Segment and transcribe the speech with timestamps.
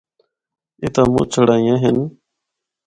[0.83, 1.97] اِتھا مُچ چڑھائیاں ہن۔